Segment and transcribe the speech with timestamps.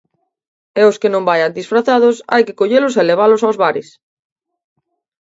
[0.79, 3.87] E os que non vaian disfrazados, hai que collelos e levalos aos bares.